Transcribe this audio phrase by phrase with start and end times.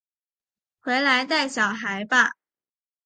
[0.79, 2.31] 回来带小孩吧